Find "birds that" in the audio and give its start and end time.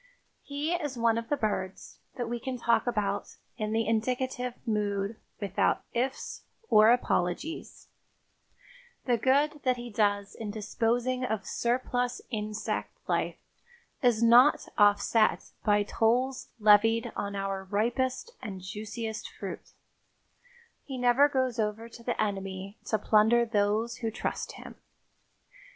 1.37-2.27